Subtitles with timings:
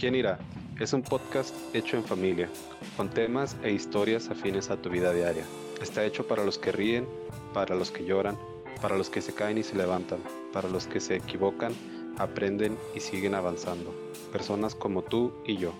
[0.00, 0.38] ¿Quién irá?
[0.80, 2.48] Es un podcast hecho en familia,
[2.96, 5.44] con temas e historias afines a tu vida diaria.
[5.82, 7.06] Está hecho para los que ríen,
[7.52, 8.38] para los que lloran,
[8.80, 10.20] para los que se caen y se levantan,
[10.54, 11.74] para los que se equivocan,
[12.16, 13.94] aprenden y siguen avanzando.
[14.32, 15.74] Personas como tú y yo.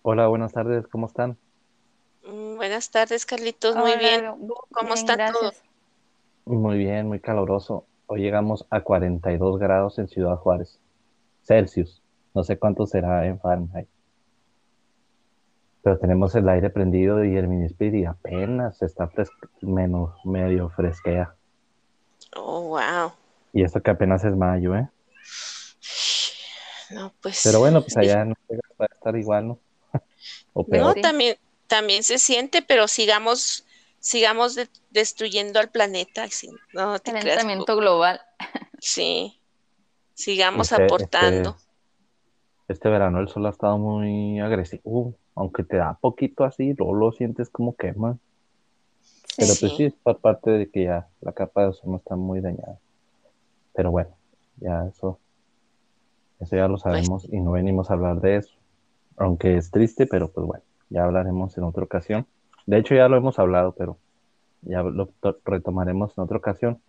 [0.00, 1.36] Hola, buenas tardes, ¿cómo están?
[2.24, 3.76] Mm, Buenas tardes, Carlitos.
[3.76, 4.20] Muy Hola, bien.
[4.22, 5.52] Bien, ¿Cómo está todo?
[6.46, 7.84] Muy bien, muy caluroso.
[8.08, 10.78] Hoy llegamos a 42 grados en Ciudad Juárez.
[11.42, 12.02] Celsius.
[12.34, 13.88] No sé cuánto será en Fahrenheit.
[15.82, 19.10] Pero tenemos el aire prendido y el minisplit y apenas está
[19.60, 21.34] menos medio fresquea.
[22.36, 23.12] Oh, wow.
[23.52, 24.88] Y esto que apenas es mayo, ¿eh?
[26.90, 27.40] No, pues.
[27.44, 29.58] Pero bueno, pues allá no llega a estar igual, ¿no?
[30.52, 30.94] O No, peor.
[30.94, 31.00] Sí.
[31.00, 31.36] también,
[31.66, 33.64] también se siente, pero sigamos,
[34.00, 36.26] sigamos de- destruyendo al planeta.
[36.28, 37.24] sí, No te creas.
[37.24, 38.20] Calentamiento global.
[38.78, 39.40] Sí.
[40.14, 41.50] Sigamos Este- aportando.
[41.50, 45.14] Este, este verano el sol ha estado muy agresivo.
[45.34, 48.18] Aunque te da poquito así, luego lo sientes como quema.
[49.36, 49.74] Pero pues Sí.
[49.76, 52.78] sí, es por parte de que ya la capa de ozono está muy dañada.
[53.74, 54.10] Pero bueno,
[54.56, 55.18] ya eso,
[56.40, 58.54] eso ya lo sabemos y no venimos a hablar de eso.
[59.18, 62.26] Aunque es triste, pero pues bueno, ya hablaremos en otra ocasión.
[62.66, 63.98] De hecho, ya lo hemos hablado, pero
[64.62, 66.80] ya lo to- retomaremos en otra ocasión.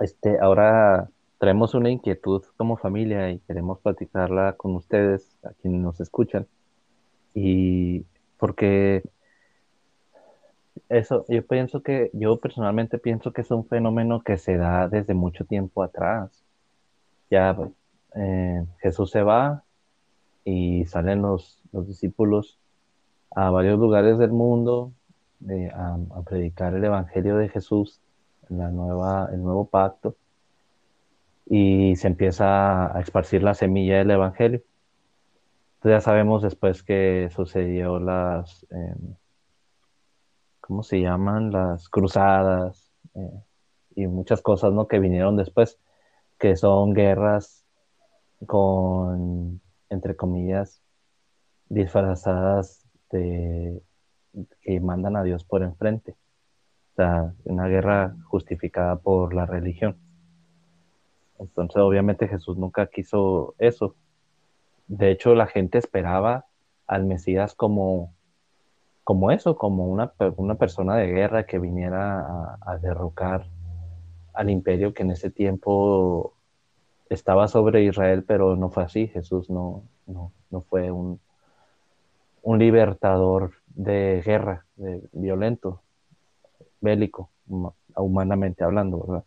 [0.00, 6.00] Este, ahora traemos una inquietud como familia y queremos platicarla con ustedes, a quienes nos
[6.00, 6.46] escuchan.
[7.34, 8.04] Y
[8.38, 9.02] porque
[10.88, 15.14] eso, yo pienso que, yo personalmente pienso que es un fenómeno que se da desde
[15.14, 16.44] mucho tiempo atrás.
[17.30, 17.56] Ya
[18.16, 19.62] eh, Jesús se va
[20.44, 22.58] y salen los, los discípulos
[23.34, 24.92] a varios lugares del mundo
[25.48, 28.00] eh, a, predicar el evangelio de Jesús,
[28.48, 30.16] la nueva, el nuevo pacto,
[31.46, 34.62] y se empieza a esparcir la semilla del evangelio.
[35.76, 39.16] Entonces ya sabemos después que sucedió las, em,
[40.60, 41.50] ¿cómo se llaman?
[41.52, 43.42] Las cruzadas eh,
[43.96, 44.88] y muchas cosas, ¿no?
[44.88, 45.78] Que vinieron después,
[46.38, 47.64] que son guerras
[48.46, 50.82] con, entre comillas,
[51.68, 53.82] disfrazadas de
[54.62, 56.16] que mandan a Dios por enfrente.
[56.92, 59.96] O sea, una guerra justificada por la religión.
[61.38, 63.96] Entonces, obviamente Jesús nunca quiso eso.
[64.86, 66.46] De hecho, la gente esperaba
[66.86, 68.14] al Mesías como,
[69.02, 73.46] como eso, como una, una persona de guerra que viniera a, a derrocar
[74.32, 76.34] al imperio que en ese tiempo
[77.08, 79.08] estaba sobre Israel, pero no fue así.
[79.08, 81.20] Jesús no, no, no fue un,
[82.44, 85.82] un libertador de guerra, de violento,
[86.80, 89.24] bélico, huma- humanamente hablando, ¿verdad?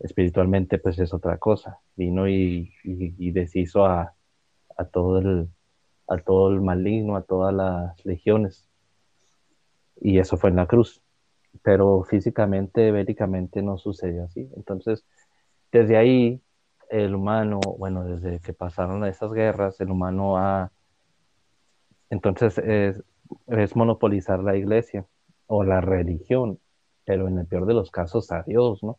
[0.00, 1.80] Espiritualmente, pues es otra cosa.
[1.96, 4.14] Vino y, y- deshizo a,
[4.78, 5.48] a todo el,
[6.08, 8.68] a todo el maligno, a todas las legiones.
[10.00, 11.02] Y eso fue en la cruz.
[11.62, 14.48] Pero físicamente, bélicamente no sucedió así.
[14.56, 15.04] Entonces,
[15.72, 16.42] desde ahí,
[16.90, 20.72] el humano, bueno, desde que pasaron esas guerras, el humano ha,
[22.10, 25.06] entonces es, monopolizar la iglesia
[25.46, 26.60] o la religión,
[27.04, 28.98] pero en el peor de los casos a Dios, ¿no?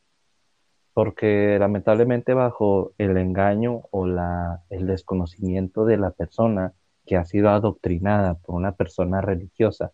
[0.94, 6.74] Porque lamentablemente bajo el engaño o la, el desconocimiento de la persona
[7.06, 9.92] que ha sido adoctrinada por una persona religiosa,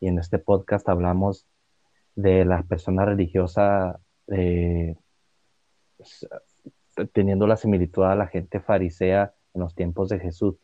[0.00, 1.46] y en este podcast hablamos
[2.16, 4.96] de la persona religiosa eh,
[7.12, 10.56] teniendo la similitud a la gente farisea en los tiempos de Jesús.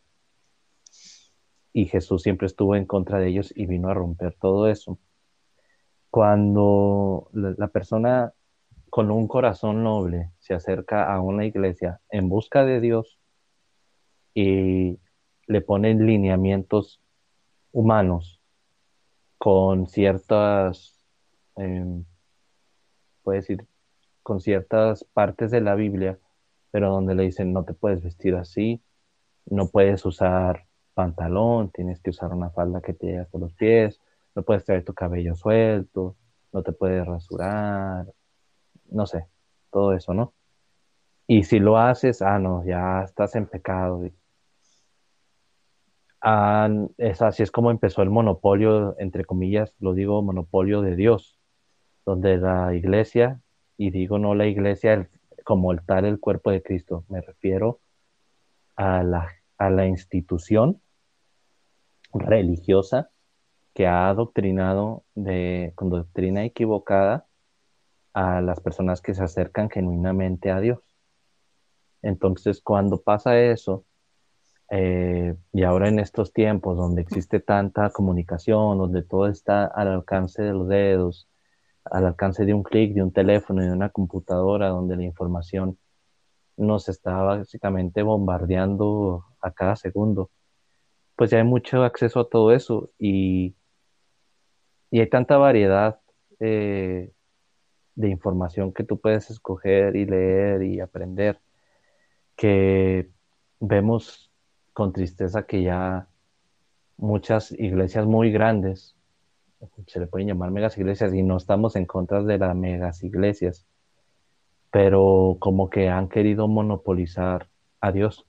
[1.73, 4.99] Y Jesús siempre estuvo en contra de ellos y vino a romper todo eso.
[6.11, 8.33] Cuando la persona
[8.91, 13.19] con un corazón noble se acerca a una iglesia en busca de Dios
[14.35, 14.99] y
[15.47, 17.01] le ponen lineamientos
[17.73, 18.41] humanos
[19.37, 21.05] con ciertas,
[21.57, 22.05] em,
[23.23, 23.67] puede decir,
[24.23, 26.19] con ciertas partes de la Biblia,
[26.71, 28.83] pero donde le dicen no te puedes vestir así,
[29.47, 30.68] no puedes usar
[30.99, 34.01] pantalón, tienes que usar una falda que te llegue hasta los pies,
[34.35, 36.17] no puedes traer tu cabello suelto,
[36.53, 38.05] no te puedes rasurar,
[38.91, 39.27] no sé,
[39.71, 40.35] todo eso, ¿no?
[41.29, 44.03] Y si lo haces, ah, no, ya estás en pecado.
[46.21, 51.39] Ah, es así es como empezó el monopolio, entre comillas, lo digo monopolio de Dios,
[52.05, 53.41] donde la iglesia,
[53.77, 55.09] y digo no la iglesia el-
[55.45, 57.79] como el tal el cuerpo de Cristo, me refiero
[58.75, 59.29] a la,
[59.59, 60.81] a la institución
[62.13, 63.11] religiosa
[63.75, 67.27] que ha adoctrinado de, con doctrina equivocada
[68.13, 70.81] a las personas que se acercan genuinamente a Dios.
[72.03, 73.85] Entonces, cuando pasa eso,
[74.71, 80.43] eh, y ahora en estos tiempos donde existe tanta comunicación, donde todo está al alcance
[80.43, 81.29] de los dedos,
[81.85, 85.79] al alcance de un clic, de un teléfono de una computadora, donde la información
[86.57, 90.31] nos está básicamente bombardeando a cada segundo,
[91.19, 93.57] pues ya hay mucho acceso a todo eso y,
[94.89, 96.01] y hay tanta variedad
[96.39, 97.11] eh,
[97.97, 101.41] de información que tú puedes escoger y leer y aprender
[102.37, 103.11] que
[103.59, 104.31] vemos
[104.73, 106.07] con tristeza que ya
[106.97, 108.95] muchas iglesias muy grandes,
[109.89, 113.67] se le pueden llamar megas iglesias y no estamos en contra de las megas iglesias,
[114.71, 117.49] pero como que han querido monopolizar
[117.81, 118.25] a Dios.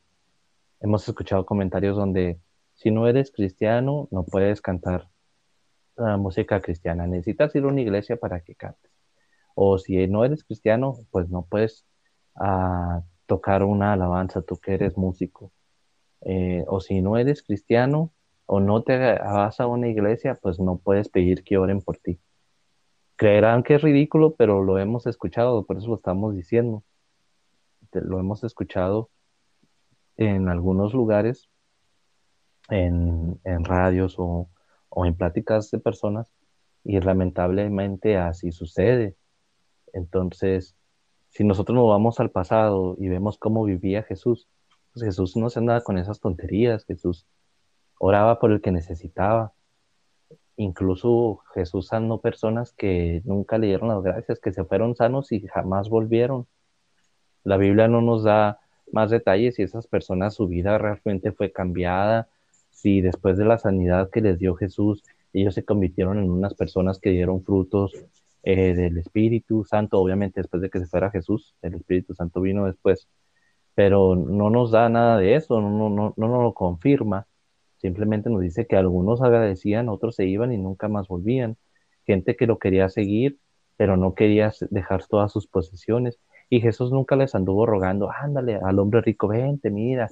[0.80, 2.40] Hemos escuchado comentarios donde
[2.80, 5.10] si no eres cristiano no puedes cantar
[5.98, 8.90] la música cristiana, necesitas ir a una iglesia para que cantes.
[9.54, 11.86] O si no eres cristiano, pues no puedes
[12.36, 15.52] uh, tocar una alabanza, tú que eres músico.
[16.22, 18.14] Eh, o si no eres cristiano
[18.46, 22.18] o no te vas a una iglesia, pues no puedes pedir que oren por ti.
[23.18, 26.84] Creerán que es ridículo, pero lo hemos escuchado, por eso lo estamos diciendo.
[27.92, 29.10] Lo hemos escuchado
[30.16, 31.50] en algunos lugares,
[32.70, 34.50] en, radios o,
[34.90, 36.28] o en pláticas de personas,
[36.84, 39.16] y lamentablemente así sucede.
[39.94, 40.76] Entonces,
[41.30, 44.48] si nosotros nos vamos al pasado y vemos cómo vivía Jesús,
[44.94, 47.28] pues Jesús no se andaba con esas tonterías, Jesús
[48.00, 49.54] oraba por el que necesitaba.
[50.56, 55.42] Incluso Jesús sanó personas que nunca le dieron las gracias, que se fueron sanos y
[55.48, 56.48] jamás volvieron.
[57.44, 58.60] La Biblia no nos da
[58.92, 62.28] más detalles si esas personas su vida realmente fue cambiada,
[62.80, 65.04] si después de la sanidad que les dio Jesús,
[65.34, 67.94] ellos se convirtieron en unas personas que dieron frutos
[68.44, 72.66] eh, del Espíritu Santo, obviamente después de que se fuera Jesús, el Espíritu Santo vino
[72.66, 73.10] después,
[73.76, 77.28] pero no nos da nada de eso, no, no, no, no nos lo confirma,
[77.78, 81.58] simplemente nos dice que algunos agradecían, otros se iban y nunca más volvían,
[82.06, 83.40] gente que lo quería seguir,
[83.76, 86.18] pero no quería dejar todas sus posesiones,
[86.50, 90.08] y Jesús nunca les anduvo rogando, ándale, al hombre rico, vente, mira,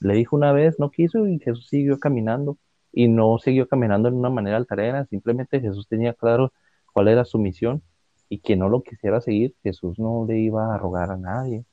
[0.00, 2.56] le dijo una vez, no quiso, y Jesús siguió caminando,
[2.92, 6.52] y no siguió caminando en una manera altarera, simplemente Jesús tenía claro
[6.92, 7.82] cuál era su misión
[8.28, 11.64] y quien no lo quisiera seguir, Jesús no le iba a rogar a nadie.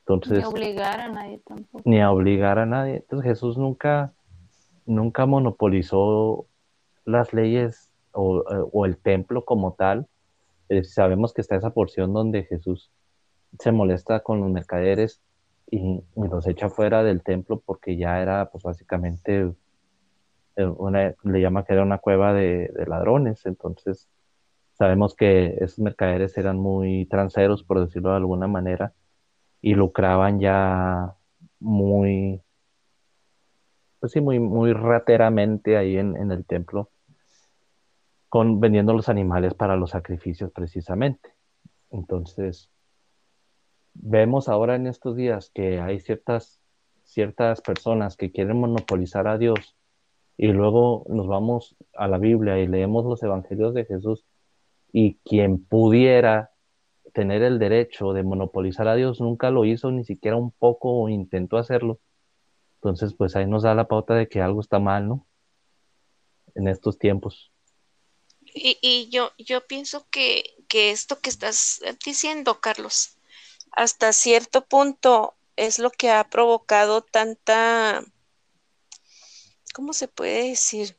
[0.00, 1.82] Entonces, ni a obligar a nadie tampoco.
[1.84, 2.96] Ni a obligar a nadie.
[2.96, 4.14] Entonces Jesús nunca,
[4.86, 6.46] nunca monopolizó
[7.04, 8.42] las leyes o,
[8.72, 10.06] o el templo como tal.
[10.70, 12.90] Eh, sabemos que está esa porción donde Jesús
[13.58, 15.20] se molesta con los mercaderes
[15.70, 19.52] y, y, los echa fuera del templo porque ya era pues básicamente
[20.56, 24.08] una, le llama que era una cueva de, de, ladrones, entonces
[24.72, 28.92] sabemos que esos mercaderes eran muy transeros, por decirlo de alguna manera,
[29.60, 31.14] y lucraban ya
[31.60, 32.40] muy,
[34.00, 36.90] pues sí, muy, muy rateramente ahí en, en el templo,
[38.28, 41.30] con, vendiendo los animales para los sacrificios precisamente.
[41.90, 42.70] Entonces,
[43.94, 46.60] vemos ahora en estos días que hay ciertas,
[47.04, 49.76] ciertas personas que quieren monopolizar a Dios
[50.36, 54.24] y luego nos vamos a la Biblia y leemos los evangelios de Jesús
[54.92, 56.52] y quien pudiera
[57.12, 61.08] tener el derecho de monopolizar a Dios nunca lo hizo, ni siquiera un poco o
[61.08, 61.98] intentó hacerlo.
[62.76, 65.26] Entonces, pues ahí nos da la pauta de que algo está mal, ¿no?
[66.54, 67.50] En estos tiempos.
[68.54, 73.17] Y, y yo, yo pienso que, que esto que estás diciendo, Carlos,
[73.72, 78.04] hasta cierto punto es lo que ha provocado tanta
[79.78, 80.98] ¿cómo se puede decir?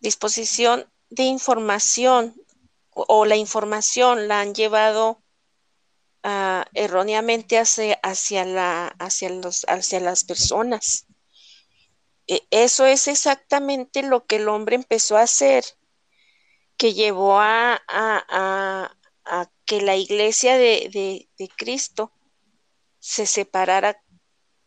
[0.00, 2.34] Disposición de información
[2.90, 5.22] o, la información la han llevado
[6.24, 11.06] uh, erróneamente hacia, hacia, la, hacia, los, hacia las personas.
[12.26, 15.64] E, eso es exactamente lo que el hombre empezó a hacer,
[16.76, 18.94] que llevó a,
[19.28, 22.12] a que la iglesia de, de, de Cristo
[22.98, 23.96] se separara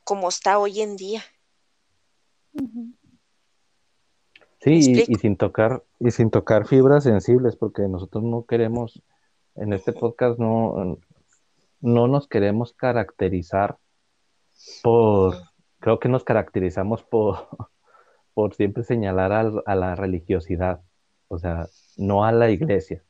[0.03, 1.23] como está hoy en día.
[4.59, 9.01] Sí, y, y, sin tocar, y sin tocar fibras sensibles, porque nosotros no queremos,
[9.55, 10.99] en este podcast no,
[11.79, 13.77] no nos queremos caracterizar
[14.83, 15.35] por,
[15.79, 17.47] creo que nos caracterizamos por,
[18.33, 20.81] por siempre señalar a, a la religiosidad,
[21.27, 23.03] o sea, no a la iglesia.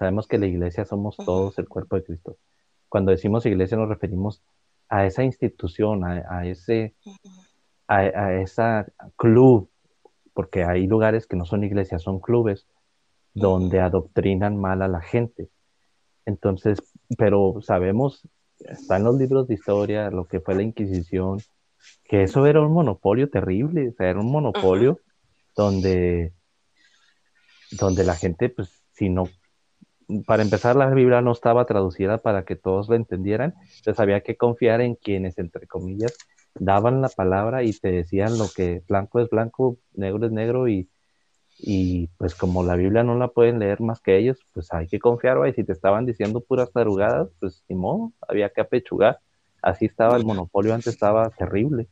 [0.00, 2.38] Sabemos que la iglesia somos todos el cuerpo de Cristo.
[2.88, 4.42] Cuando decimos iglesia nos referimos
[4.88, 6.94] a esa institución, a, a ese,
[7.86, 9.68] a, a esa club,
[10.32, 12.66] porque hay lugares que no son iglesias, son clubes,
[13.34, 15.50] donde adoctrinan mal a la gente.
[16.24, 16.78] Entonces,
[17.18, 18.26] pero sabemos,
[18.58, 21.40] está en los libros de historia, lo que fue la Inquisición,
[22.04, 24.98] que eso era un monopolio terrible, o sea, era un monopolio
[25.54, 26.32] donde,
[27.72, 29.28] donde la gente, pues, si no,
[30.26, 34.36] para empezar, la Biblia no estaba traducida para que todos la entendieran, entonces había que
[34.36, 36.16] confiar en quienes, entre comillas,
[36.54, 40.88] daban la palabra y te decían lo que blanco es blanco, negro es negro y,
[41.58, 44.98] y pues como la Biblia no la pueden leer más que ellos, pues hay que
[44.98, 49.20] confiar, y si te estaban diciendo puras tarugadas, pues ni modo, había que apechugar.
[49.62, 51.86] Así estaba el monopolio, antes estaba terrible.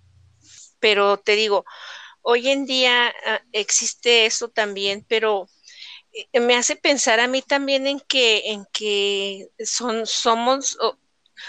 [0.81, 1.65] Pero te digo,
[2.23, 5.49] hoy en día ah, existe eso también, pero
[6.33, 10.77] me hace pensar a mí también en que, en que son, somos,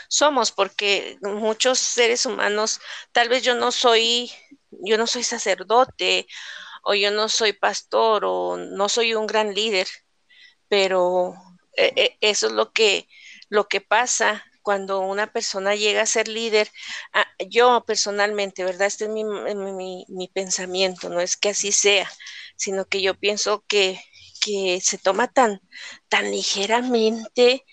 [0.08, 2.80] somos, porque muchos seres humanos,
[3.12, 4.32] tal vez yo no soy,
[4.72, 6.28] yo no soy sacerdote,
[6.84, 9.88] o yo no soy pastor, o no soy un gran líder,
[10.68, 11.34] pero
[11.76, 13.08] eh, eh, eso es lo que,
[13.50, 16.70] lo que pasa cuando una persona llega a ser líder,
[17.14, 18.88] ah, yo personalmente, ¿verdad?
[18.88, 22.10] Este es mi, mi, mi, pensamiento, no es que así sea,
[22.56, 24.00] sino que yo pienso que,
[24.40, 25.62] que se toma tan,
[26.08, 27.66] tan ligeramente,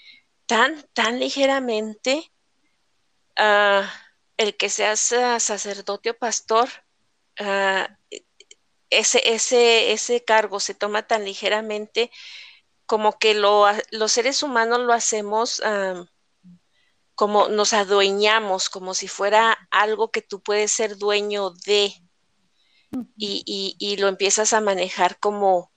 [0.47, 2.33] tan, tan ligeramente,
[3.39, 3.85] uh,
[4.37, 5.01] el que seas
[5.39, 6.69] sacerdote o pastor,
[7.41, 7.87] uh,
[8.91, 12.11] ese, ese, ese cargo se toma tan ligeramente
[12.87, 15.61] como que lo, los seres humanos lo hacemos
[17.17, 21.95] como nos adueñamos, como si fuera algo que tú puedes ser dueño de,
[23.17, 25.73] y, y, y lo empiezas a manejar como,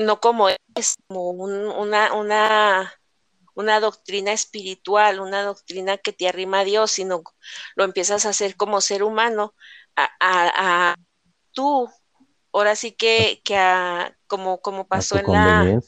[0.00, 2.92] no como es, como una, una,
[3.54, 7.22] una doctrina espiritual, una doctrina que te arrima a Dios, sino
[7.76, 9.54] lo empiezas a hacer como ser humano,
[9.96, 10.94] a, a, a
[11.52, 11.88] tú,
[12.52, 15.80] ahora sí que, que a, como, como pasó en la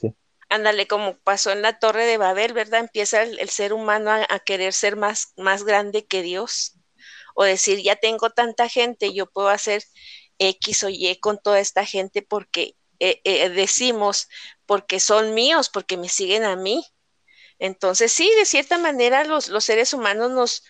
[0.49, 2.81] ándale, como pasó en la Torre de Babel, ¿verdad?
[2.81, 6.75] Empieza el, el ser humano a, a, querer ser más, más grande que Dios.
[7.35, 9.83] O decir, ya tengo tanta gente, yo puedo hacer
[10.39, 14.29] X o Y con toda esta gente porque eh, eh, decimos,
[14.65, 16.85] porque son míos, porque me siguen a mí.
[17.59, 20.63] Entonces, sí, de cierta manera los, los seres humanos nos,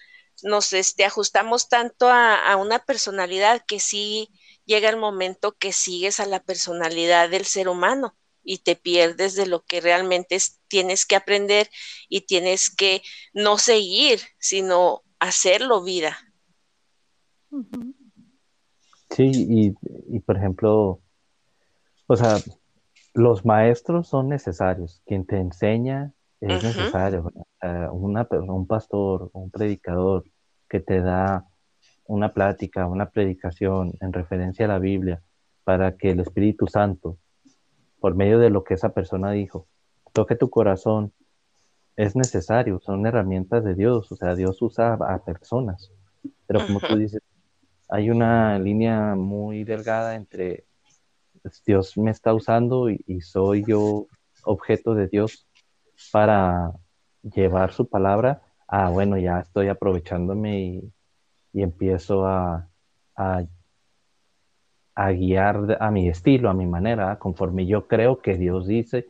[0.43, 4.31] nos este, ajustamos tanto a, a, una personalidad que sí
[4.65, 9.45] llega el momento que sigues a la personalidad del ser humano y te pierdes de
[9.45, 11.69] lo que realmente es, tienes que aprender
[12.09, 13.03] y tienes que
[13.35, 16.19] no seguir, sino hacerlo vida.
[19.11, 19.75] Sí, y,
[20.09, 21.03] y, por ejemplo,
[22.07, 22.37] o sea,
[23.15, 26.77] los maestros son necesarios, quien te enseña es uh -huh.
[26.77, 27.33] necesario,
[27.63, 30.25] uh, una, un pastor, un predicador
[30.69, 31.47] que te da
[32.07, 35.23] una plática, una predicación en referencia a la Biblia,
[35.65, 37.19] para que el Espíritu Santo
[38.03, 39.69] por medio de lo que esa persona dijo,
[40.13, 41.13] toque tu corazón,
[41.95, 45.93] es necesario, son herramientas de Dios, o sea, Dios usa a personas,
[46.49, 47.23] pero como tú dices,
[47.89, 50.65] hay una línea muy delgada entre
[51.67, 54.07] Dios me está usando y, soy yo
[54.45, 55.47] objeto de Dios
[56.13, 56.73] para
[57.23, 60.93] llevar su palabra, ah, bueno, ya estoy aprovechándome y,
[61.55, 62.67] empiezo a,
[64.95, 69.09] a guiar a mi estilo, a mi manera, conforme yo creo que Dios dice.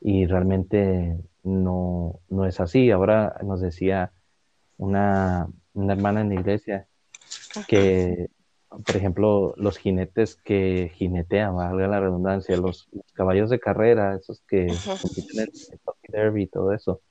[0.00, 2.90] Y realmente no, no es así.
[2.90, 4.12] Ahora nos decía
[4.78, 6.86] una hermana en la iglesia
[7.66, 8.28] que,
[8.70, 14.42] por ejemplo, los jinetes que jinetean, valga la redundancia, los, los caballos de carrera, esos
[14.48, 14.68] que
[15.02, 17.02] compiten en el derby y todo eso,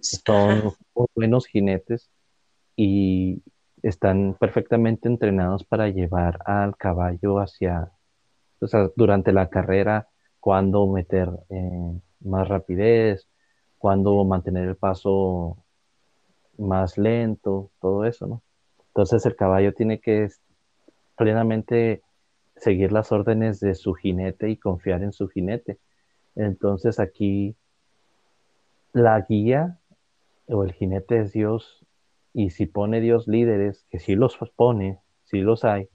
[0.00, 2.10] son muy buenos jinetes
[2.76, 3.42] y,
[3.82, 7.90] están perfectamente entrenados para llevar al caballo hacia,
[8.60, 13.28] o sea, durante la carrera, cuándo meter eh, más rapidez,
[13.78, 15.64] cuándo mantener el paso
[16.58, 18.42] más lento, todo eso, ¿no?
[18.88, 20.28] Entonces el caballo tiene que
[21.20, 22.00] plenamente
[22.56, 25.78] seguir las órdenes de su jinete y confiar en su jinete.
[26.34, 27.56] Entonces aquí
[28.94, 29.78] la guía
[30.48, 31.84] o el jinete es Dios
[32.32, 35.90] y si pone Dios líderes, que sí los pone, sí los hay,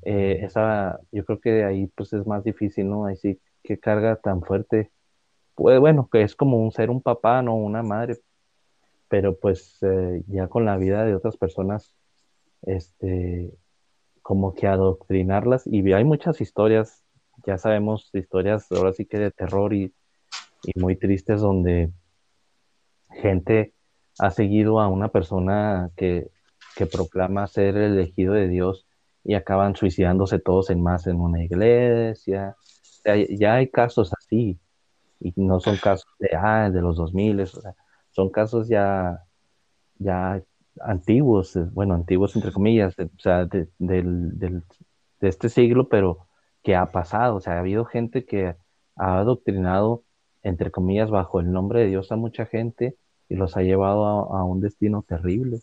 [0.00, 3.04] eh, esa, yo creo que ahí pues es más difícil, ¿no?
[3.04, 4.90] Ahí sí que carga tan fuerte,
[5.54, 8.16] pues bueno, que es como un ser un papá, no una madre,
[9.08, 11.94] pero pues eh, ya con la vida de otras personas,
[12.62, 13.52] este,
[14.28, 17.02] como que adoctrinarlas, y hay muchas historias,
[17.46, 19.94] ya sabemos historias ahora sí que de terror y,
[20.64, 21.90] y muy tristes donde
[23.08, 23.72] gente
[24.18, 26.30] ha seguido a una persona que,
[26.76, 28.86] que proclama ser el elegido de Dios
[29.24, 32.54] y acaban suicidándose todos en más en una iglesia,
[33.30, 34.58] ya hay casos así,
[35.20, 37.46] y no son casos de, ah, de los 2000, o
[38.10, 39.24] son casos ya,
[39.98, 40.42] ya
[40.82, 46.26] antiguos, eh, bueno, antiguos entre comillas, o sea, de, del, de este siglo, pero
[46.62, 48.56] que ha pasado, o sea, ha habido gente que
[48.96, 50.04] ha adoctrinado,
[50.42, 52.96] entre comillas, bajo el nombre de Dios a mucha gente
[53.28, 55.60] y los ha llevado a, a un destino terrible.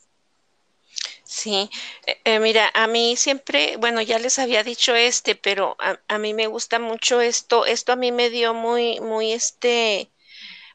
[1.24, 1.69] Sí,
[2.05, 6.17] eh, eh, mira, a mí siempre, bueno, ya les había dicho este, pero a, a,
[6.19, 10.12] mí me gusta mucho esto, esto a mí me dio muy, muy este,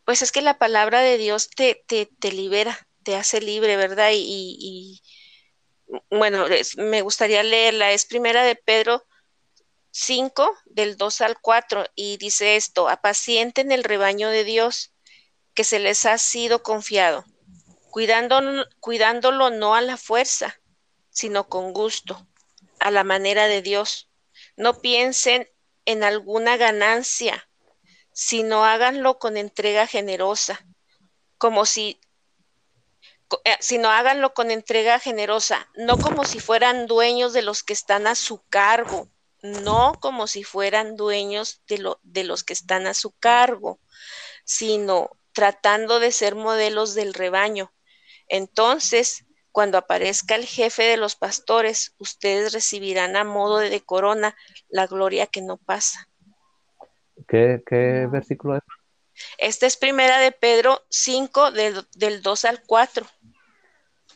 [0.05, 2.77] pues es que la palabra de Dios te, te, te libera,
[3.11, 4.11] te hace libre, ¿verdad?
[4.13, 5.03] Y, y,
[6.11, 9.05] bueno, me gustaría leerla, es primera de Pedro
[9.91, 14.95] 5, del 2 al 4, y dice esto, apacienten el rebaño de Dios
[15.55, 17.25] que se les ha sido confiado
[17.91, 18.41] cuidando,
[18.79, 20.61] cuidándolo no a la fuerza,
[21.11, 22.29] sino con gusto,
[22.79, 24.09] a la manera de Dios.
[24.57, 25.51] No piensen
[25.85, 27.49] en alguna ganancia,
[28.13, 30.65] sino háganlo con entrega generosa,
[31.39, 32.01] como si,
[33.61, 38.15] sino háganlo con entrega generosa, no como si fueran dueños de los que están a
[38.15, 39.09] su cargo,
[39.43, 43.81] no como si fueran dueños de, lo, de los que están a su cargo,
[44.45, 47.73] sino tratando de ser modelos del rebaño.
[48.29, 54.37] Entonces, cuando aparezca el jefe de los pastores, ustedes recibirán a modo de corona
[54.69, 56.09] la gloria que no pasa.
[57.29, 58.63] ¿Qué, qué versículo es?
[59.39, 63.07] Esta es primera de Pedro 5, del, del 2 al 4.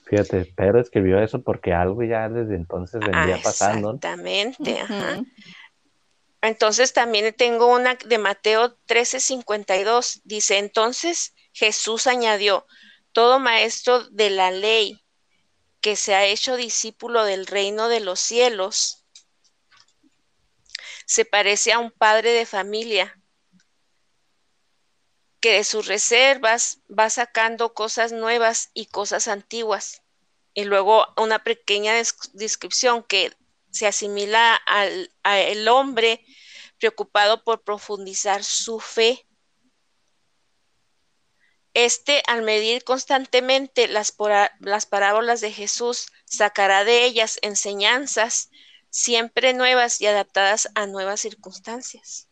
[0.07, 3.95] Fíjate, Pedro escribió eso porque algo ya desde entonces venía ah, pasando.
[3.95, 5.23] Exactamente, ajá.
[6.43, 10.21] Entonces también tengo una de Mateo 13, 52.
[10.25, 12.67] Dice, entonces Jesús añadió,
[13.13, 15.03] todo maestro de la ley
[15.81, 19.05] que se ha hecho discípulo del reino de los cielos
[21.07, 23.21] se parece a un padre de familia
[25.45, 30.01] que de sus reservas va sacando cosas nuevas y cosas antiguas.
[30.55, 31.93] Y luego una pequeña
[32.33, 33.31] descripción que
[33.71, 36.25] se asimila al, al hombre
[36.79, 39.27] preocupado por profundizar su fe
[41.75, 44.17] este, al medir constantemente las,
[44.61, 48.49] las, parábolas de Jesús, sacará de ellas enseñanzas
[48.89, 52.29] siempre nuevas y adaptadas a nuevas circunstancias.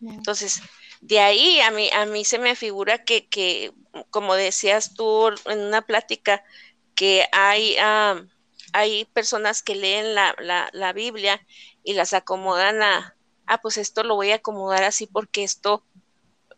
[0.00, 0.62] Entonces,
[1.02, 3.74] de ahí a mí, a mí se me figura que, que
[4.10, 6.44] como decías tú en una plática,
[6.94, 8.28] que hay, um,
[8.72, 11.44] hay personas que leen la, la, la, Biblia
[11.82, 15.84] y las acomodan a, ah, pues esto lo voy a acomodar así porque esto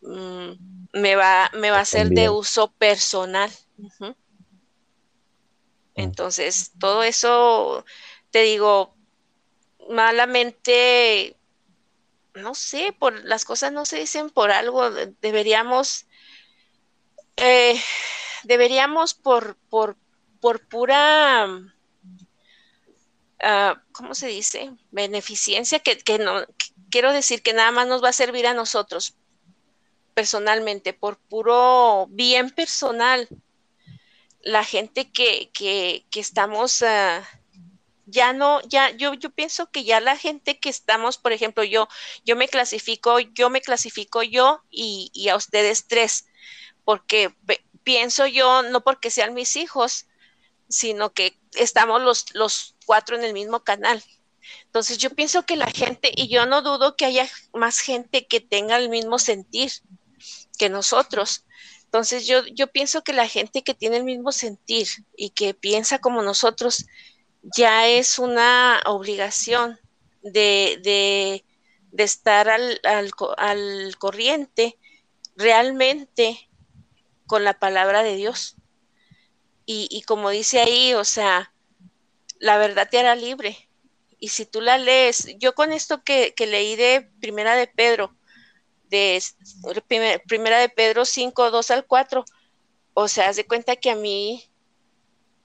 [0.03, 0.59] um,
[0.93, 3.51] me va, me va a ser de uso personal.
[3.79, 4.17] Uh -huh.
[5.95, 7.85] Entonces, todo eso,
[8.31, 8.95] te digo,
[9.89, 11.37] malamente,
[12.35, 16.07] no sé, por las cosas no se dicen por algo, deberíamos,
[17.37, 17.81] eh,
[18.45, 19.97] deberíamos por, por,
[20.41, 21.47] por pura,
[23.45, 24.73] uh, ¿cómo se dice?
[24.91, 26.45] Beneficencia, que, que no,
[26.91, 29.15] quiero decir que nada más nos va a servir a nosotros,
[30.15, 33.29] personalmente, por puro bien personal,
[34.43, 37.23] la gente que, que, estamos, uh,
[38.07, 41.89] ya no, ya, yo, yo pienso que ya la gente que estamos, por ejemplo, yo,
[42.25, 46.27] yo me clasifico, yo me clasifico yo y, a ustedes tres,
[46.85, 47.35] porque
[47.83, 50.07] pienso yo, no porque sean mis hijos,
[50.69, 54.03] sino que estamos los, los cuatro en el mismo canal.
[54.65, 58.41] Entonces yo pienso que la gente, y yo no dudo que haya más gente que
[58.41, 59.73] tenga el mismo sentir,
[60.59, 61.45] que nosotros.
[61.85, 66.01] Entonces yo, yo pienso que la gente que tiene el mismo sentir y que piensa
[66.01, 66.87] como nosotros
[67.57, 69.79] ya es una obligación
[70.23, 71.45] de, de,
[71.93, 74.79] de estar al, al, corriente
[75.37, 76.49] realmente
[77.27, 78.57] con la palabra de Dios.
[79.67, 81.53] Y, y, como dice ahí, o sea,
[82.39, 83.69] la verdad te hará libre.
[84.19, 88.17] Y si tú la lees, yo con esto que, que leí de Primera de Pedro,
[88.89, 89.23] de
[90.27, 92.25] primera de Pedro 5, 2 al 4.
[92.95, 94.51] O sea, haz de cuenta que a mí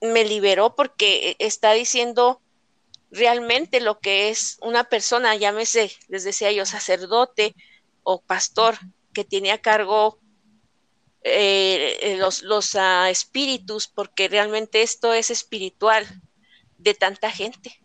[0.00, 2.40] me liberó porque está diciendo
[3.10, 7.54] realmente lo que es una persona, llámese, les decía yo, sacerdote
[8.02, 8.78] o pastor
[9.12, 10.18] que tiene a cargo
[11.22, 16.06] eh, los, los uh, espíritus, porque realmente esto es espiritual
[16.78, 17.79] de tanta gente.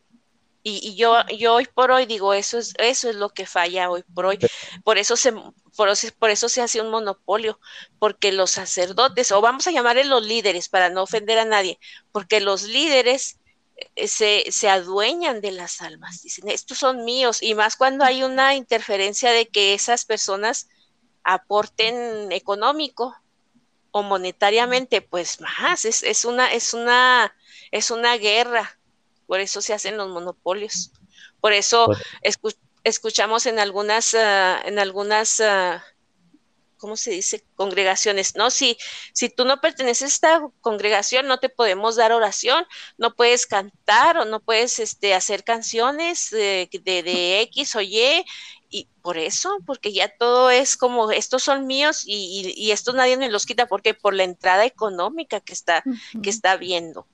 [0.67, 4.01] Y, yo, yo hoy por hoy digo, eso es, eso es lo que falla hoy
[4.15, 4.39] por hoy.
[4.83, 7.59] Por eso se, por, por eso se hace un monopolio,
[7.99, 11.79] porque los sacerdotes, o vamos a llamarle los líderes para no ofender a nadie,
[12.11, 13.37] porque los líderes
[13.95, 18.23] eh, se, se adueñan de las almas, dicen, estos son míos, y más cuando hay
[18.23, 20.67] una interferencia de que esas personas
[21.23, 23.15] aporten económico
[23.91, 27.35] o monetariamente, pues más, es, es una, es una,
[27.69, 28.74] es una guerra,
[29.27, 30.91] por eso se hacen los monopolios,
[31.41, 31.87] por eso
[32.83, 35.79] escuchamos en algunas, uh, en algunas uh,
[36.77, 37.43] ¿cómo se dice?
[37.55, 38.51] Congregaciones, ¿no?
[38.51, 38.77] Si,
[39.13, 42.65] si tú no perteneces a esta congregación, no te podemos dar oración,
[42.97, 48.23] no puedes cantar o no puedes este, hacer canciones de, de, X o Y,
[48.69, 53.17] y por eso, porque ya todo es como, estos son míos y, y, estos nadie
[53.17, 55.83] me los quita, porque por la entrada económica que está,
[56.21, 57.07] que está viendo.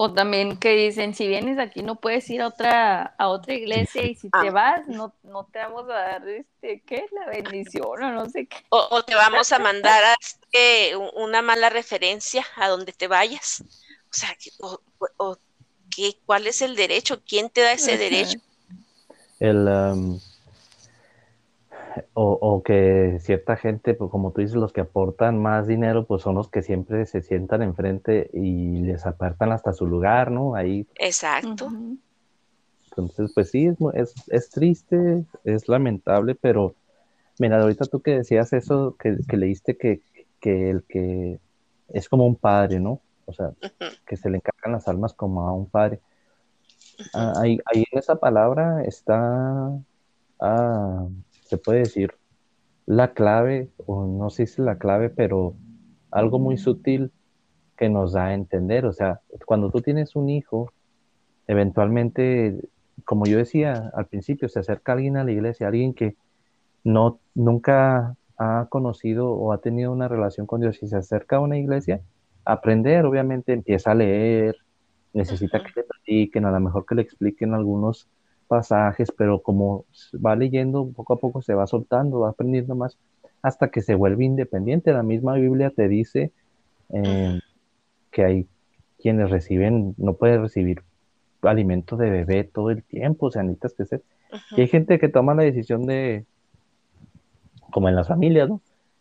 [0.00, 4.06] O también que dicen, si vienes aquí no puedes ir a otra, a otra iglesia
[4.06, 4.50] y si te ah.
[4.52, 7.04] vas no, no te vamos a dar este, ¿qué?
[7.10, 8.58] La bendición o no sé qué.
[8.68, 13.64] O, te vamos a mandar a este, una mala referencia a donde te vayas.
[14.08, 14.36] O sea,
[15.16, 15.36] o,
[15.90, 17.20] ¿qué, ¿cuál es el derecho?
[17.26, 18.38] ¿Quién te da ese derecho?
[19.40, 20.20] El, um,
[22.14, 26.34] o, que cierta gente, pues como tú dices, los que aportan más dinero, pues son
[26.34, 30.54] los que siempre se sientan enfrente y les apartan hasta su lugar, ¿no?
[30.54, 30.86] Ahí.
[30.96, 31.68] Exacto.
[32.90, 36.74] Entonces, pues sí, es, es, triste, es lamentable, pero
[37.38, 40.00] mira, ahorita tú que decías eso, que, leíste que,
[40.40, 41.38] que, el que
[41.88, 43.00] es como un padre, ¿no?
[43.26, 43.52] O sea,
[44.06, 46.00] que se le encargan las almas como a un padre.
[47.14, 49.70] Ah, ahí, ahí en esa palabra está
[50.40, 51.06] ah,
[51.48, 52.12] se puede decir,
[52.86, 55.54] la clave, o no sé si es la clave, pero
[56.10, 57.10] algo muy sutil
[57.76, 58.84] que nos da a entender.
[58.86, 60.72] O sea, cuando tú tienes un hijo,
[61.46, 62.68] eventualmente,
[63.04, 66.16] como yo decía al principio, se acerca alguien a la iglesia, alguien que
[66.84, 71.40] no, nunca ha conocido o ha tenido una relación con Dios y se acerca a
[71.40, 72.02] una iglesia,
[72.44, 74.56] aprender, obviamente empieza a leer,
[75.12, 78.08] necesita que le platiquen, a lo mejor que le expliquen algunos
[78.48, 79.84] pasajes, pero como
[80.14, 82.98] va leyendo, poco a poco se va soltando, va aprendiendo más
[83.42, 84.92] hasta que se vuelve independiente.
[84.92, 86.32] La misma Biblia te dice
[86.92, 87.38] eh,
[88.10, 88.46] que hay
[88.98, 90.82] quienes reciben, no puede recibir
[91.42, 94.02] alimento de bebé todo el tiempo, o sea, necesitas que ser.
[94.56, 96.24] Y hay gente que toma la decisión de,
[97.70, 98.60] como en las familias, ¿no?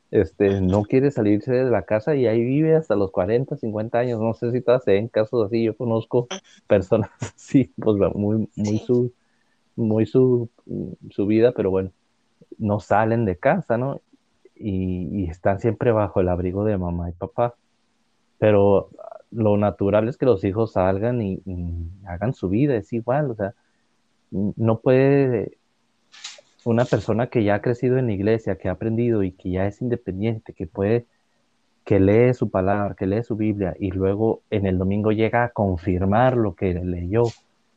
[0.09, 4.21] Este, no quiere salirse de la casa y ahí vive hasta los 40, 50 años.
[4.21, 5.63] No sé si todas se ven casos así.
[5.63, 6.27] Yo conozco
[6.65, 9.11] personas así, pues muy, muy su,
[9.77, 10.49] muy su,
[11.11, 11.91] su vida, pero bueno,
[12.57, 14.01] no salen de casa, ¿no?
[14.55, 17.55] Y, están siempre bajo el abrigo de mamá y papá.
[18.39, 18.89] Pero
[19.31, 21.41] lo natural es que los hijos salgan y,
[22.05, 23.53] hagan su vida, es igual, o sea,
[24.31, 25.57] no puede
[26.65, 29.67] una persona que ya ha crecido en la iglesia, que ha aprendido y que ya
[29.67, 31.05] es independiente, que puede,
[31.85, 35.49] que lee su palabra, que lee su Biblia y luego en el domingo llega a
[35.49, 37.23] confirmar lo que leyó,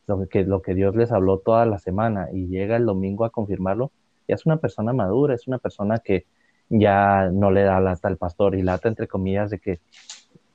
[0.07, 3.29] lo que, lo que Dios les habló toda la semana y llega el domingo a
[3.29, 3.91] confirmarlo,
[4.27, 6.25] ya es una persona madura, es una persona que
[6.69, 9.79] ya no le da lata al pastor y lata entre comillas de que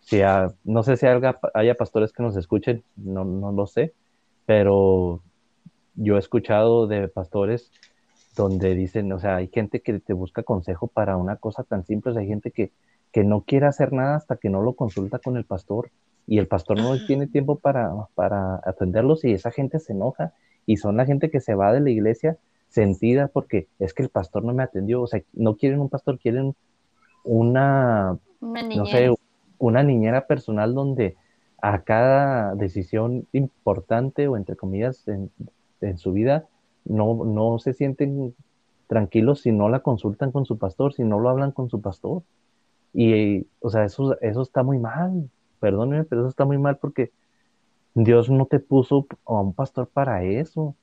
[0.00, 0.20] si
[0.64, 3.92] no sé si haya, haya, pastores que nos escuchen, no, no lo sé,
[4.46, 5.20] pero
[5.96, 7.72] yo he escuchado de pastores
[8.36, 12.18] donde dicen, o sea, hay gente que te busca consejo para una cosa tan simple,
[12.18, 12.70] hay gente que,
[13.10, 15.90] que no quiere hacer nada hasta que no lo consulta con el pastor
[16.26, 20.32] y el pastor no tiene tiempo para, para atenderlos y esa gente se enoja
[20.66, 22.36] y son la gente que se va de la iglesia
[22.68, 26.18] sentida porque es que el pastor no me atendió, o sea, no quieren un pastor,
[26.18, 26.54] quieren
[27.24, 29.14] una, no sé,
[29.58, 31.16] una niñera personal donde
[31.62, 35.30] a cada decisión importante o entre comillas en,
[35.80, 36.46] en su vida
[36.84, 38.34] no, no se sienten
[38.88, 42.22] tranquilos si no la consultan con su pastor, si no lo hablan con su pastor.
[42.92, 47.12] Y, o sea, eso, eso está muy mal perdóneme, pero eso está muy mal porque
[47.94, 50.74] Dios no te puso a un pastor para eso.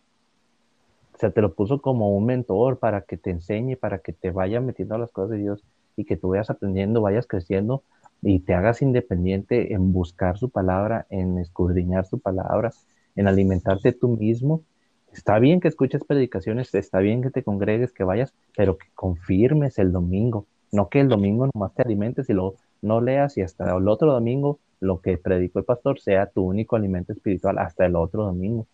[1.14, 4.32] O sea, te lo puso como un mentor para que te enseñe, para que te
[4.32, 5.64] vaya metiendo a las cosas de Dios
[5.96, 7.84] y que tú vayas aprendiendo, vayas creciendo
[8.24, 12.72] y te hagas independiente en buscar su palabra, en escudriñar su palabra,
[13.16, 14.64] en alimentarte tú mismo.
[15.12, 19.78] Está bien que escuches predicaciones, está bien que te congregues, que vayas, pero que confirmes
[19.78, 20.48] el domingo.
[20.72, 24.14] No que el domingo nomás te alimentes y luego no leas y hasta el otro
[24.14, 28.68] domingo lo que predicó el pastor sea tu único alimento espiritual hasta el otro domingo.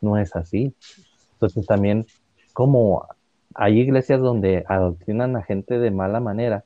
[0.00, 0.72] No es así.
[1.32, 2.06] Entonces también
[2.52, 3.06] como
[3.54, 6.64] hay iglesias donde adoctrinan a gente de mala manera,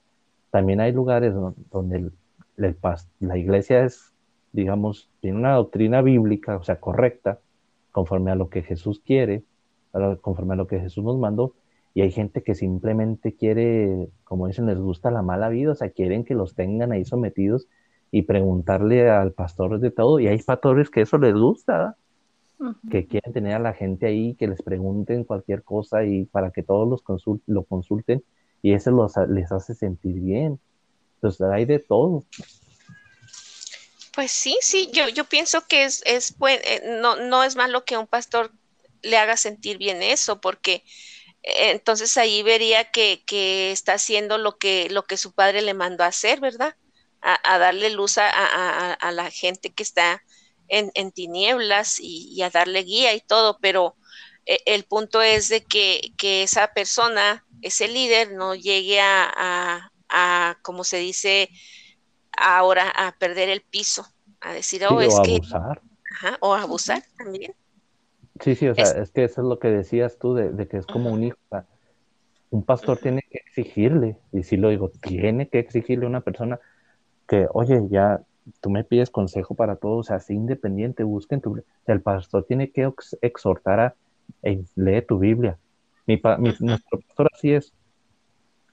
[0.50, 1.34] también hay lugares
[1.70, 2.10] donde
[2.56, 4.12] la iglesia es,
[4.52, 7.40] digamos, tiene una doctrina bíblica, o sea, correcta,
[7.90, 9.42] conforme a lo que Jesús quiere,
[10.20, 11.54] conforme a lo que Jesús nos mandó,
[11.94, 15.90] y hay gente que simplemente quiere, como dicen, les gusta la mala vida, o sea,
[15.90, 17.68] quieren que los tengan ahí sometidos
[18.10, 20.18] y preguntarle al pastor de todo.
[20.18, 21.96] Y hay pastores que eso les gusta,
[22.90, 26.62] que quieren tener a la gente ahí, que les pregunten cualquier cosa y para que
[26.62, 27.02] todos los
[27.46, 28.22] lo consulten
[28.62, 30.60] y eso los, les hace sentir bien.
[31.16, 32.24] Entonces hay de todo.
[34.14, 37.96] Pues sí, sí, yo, yo pienso que es, es eh, no, no es malo que
[37.96, 38.50] un pastor
[39.02, 40.84] le haga sentir bien eso, porque
[41.42, 46.04] entonces ahí vería que, que, está haciendo lo que, lo que su padre le mandó
[46.04, 46.76] a hacer, ¿verdad?
[47.20, 50.24] A, darle luz a, a, la gente que está
[50.66, 53.96] en, en tinieblas y, a darle guía y todo, pero
[54.44, 60.58] eh, el punto es de que, que, esa persona, ese líder, no llegue a, a,
[60.62, 61.48] como se dice
[62.36, 65.36] ahora, a perder el piso, a decir, oh, es que...
[65.36, 65.82] Abusar.
[66.14, 67.54] Ajá, o abusar también.
[68.40, 70.86] Sí, sí, o sea, es, que eso es lo que decías tú, de, que es
[70.86, 71.38] como un hijo.
[72.50, 76.58] un pastor tiene que exigirle, y si lo digo, tiene que exigirle a una persona
[77.28, 78.22] que, oye, ya
[78.60, 81.52] tú me pides consejo para todo, o sea, sé independiente, busquen tu...
[81.52, 82.90] O sea, el pastor tiene que
[83.20, 83.94] exhortar a,
[84.76, 85.58] lee tu Biblia.
[86.06, 87.72] Mi, mi, nuestro pastor así es.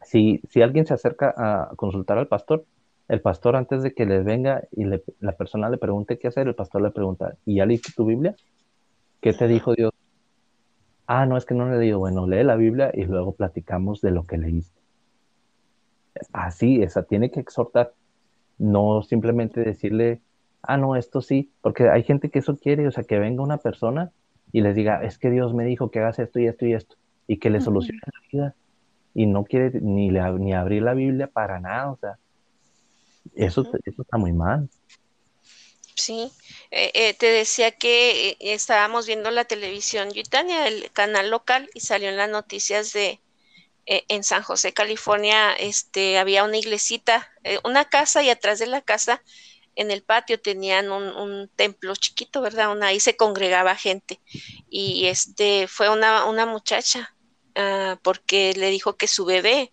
[0.01, 2.65] Si, si alguien se acerca a consultar al pastor,
[3.07, 6.55] el pastor antes de que le venga y la persona le pregunte qué hacer, el
[6.55, 8.35] pastor le pregunta, ¿y ya leíste tu Biblia?
[9.21, 9.91] ¿Qué te dijo Dios?
[11.07, 14.11] Ah, no, es que no le digo, bueno, lee la Biblia y luego platicamos de
[14.11, 14.79] lo que leíste.
[16.31, 17.93] Así, esa tiene que exhortar,
[18.57, 20.21] no simplemente decirle,
[20.61, 23.57] ah, no, esto sí, porque hay gente que eso quiere, o sea, que venga una
[23.57, 24.11] persona
[24.51, 26.95] y les diga, es que Dios me dijo que hagas esto y esto y esto,
[27.27, 28.55] y que le solucione la vida,
[29.13, 32.17] y no quiere ni, ni abrir la Biblia para nada, o sea,
[33.35, 34.69] eso, eso está muy mal.
[35.99, 36.31] Sí,
[36.71, 41.81] eh, eh, te decía que eh, estábamos viendo la televisión Yutania, el canal local, y
[41.81, 43.19] salió en las noticias de
[43.91, 47.33] en San José, California, este, había una iglesita,
[47.63, 49.23] una casa y atrás de la casa,
[49.75, 52.79] en el patio tenían un, templo chiquito, ¿verdad?
[52.83, 54.19] Ahí se congregaba gente
[54.69, 57.15] y este fue una, una muchacha
[57.55, 59.71] ah, porque le dijo que su bebé,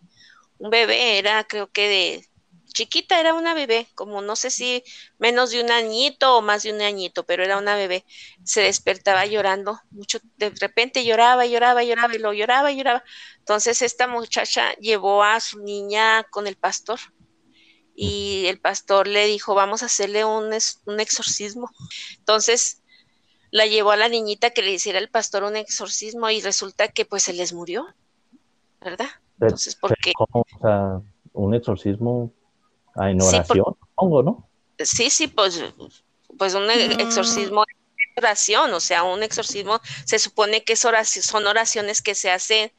[0.59, 2.29] un bebé era creo que de
[2.77, 4.85] chiquita, era una bebé, como no sé si
[5.19, 8.05] menos de un añito o más de un añito, pero era una bebé.
[8.45, 13.03] Se despertaba llorando mucho, de repente lloraba, lloraba, lloraba y lo lloraba lloraba.
[13.39, 17.01] Entonces esta muchacha llevó a su niña con el pastor
[17.95, 20.51] y el pastor le dijo, vamos a hacerle un,
[20.85, 21.71] un exorcismo.
[22.19, 22.83] Entonces
[23.51, 27.07] la llevó a la niñita que le hiciera el pastor un exorcismo y resulta que
[27.07, 27.87] pues se les murió,
[28.83, 29.09] ¿verdad?
[29.41, 30.13] Entonces, ¿por qué?
[30.19, 31.01] O sea,
[31.33, 32.33] un exorcismo
[32.99, 34.49] en oración, supongo, ¿no?
[34.79, 35.63] Sí, sí, pues,
[36.39, 41.47] pues un exorcismo de oración, o sea, un exorcismo se supone que es oración, son
[41.47, 42.73] oraciones que se hacen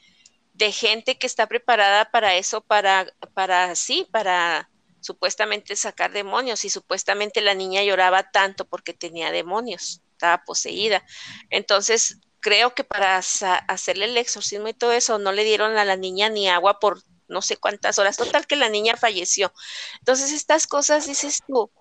[0.53, 6.69] de gente que está preparada para eso, para, para sí, para supuestamente sacar demonios y
[6.69, 11.03] supuestamente la niña lloraba tanto porque tenía demonios, estaba poseída.
[11.51, 15.95] Entonces, creo que para hacerle el exorcismo y todo eso no le dieron a la
[15.95, 19.53] niña ni agua por no sé cuántas horas, total que la niña falleció.
[19.99, 21.71] Entonces estas cosas dices tú,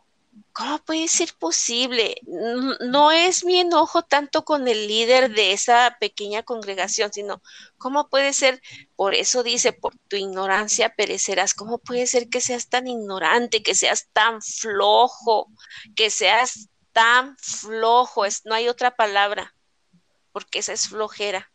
[0.53, 2.17] ¿cómo puede ser posible?
[2.81, 7.43] No es mi enojo tanto con el líder de esa pequeña congregación, sino
[7.79, 8.61] cómo puede ser,
[8.97, 13.75] por eso dice, por tu ignorancia perecerás, ¿cómo puede ser que seas tan ignorante, que
[13.75, 15.51] seas tan flojo,
[15.95, 18.25] que seas tan flojo?
[18.25, 19.55] Es, no hay otra palabra,
[20.33, 21.51] porque esa es flojera.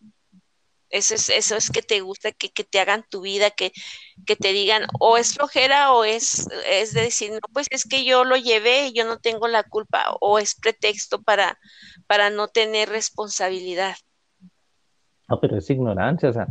[0.92, 3.72] Eso es, eso es que te gusta, que, te hagan tu vida, que,
[4.26, 8.26] que, te digan, o es flojera o es, es decir, no, pues es que yo
[8.26, 11.58] lo llevé y yo no tengo la culpa, o es pretexto para,
[12.08, 13.96] para no tener responsabilidad.
[15.30, 16.48] No, pero es ignorancia, o sea,